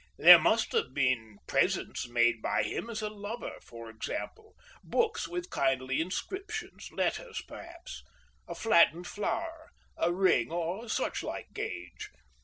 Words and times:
There 0.17 0.39
must 0.39 0.71
have 0.71 0.95
been 0.95 1.37
presents 1.45 2.07
made 2.09 2.41
by 2.41 2.63
him 2.63 2.89
as 2.89 3.03
a 3.03 3.09
lover, 3.11 3.57
for 3.61 3.87
example—books 3.87 5.27
with 5.27 5.51
kindly 5.51 6.01
inscriptions, 6.01 6.89
letters 6.91 7.43
perhaps, 7.47 8.01
a 8.47 8.55
flattened 8.55 9.05
flower, 9.05 9.69
a 9.97 10.11
ring, 10.11 10.51
or 10.51 10.89
such 10.89 11.21
like 11.21 11.53
gage. 11.53 12.09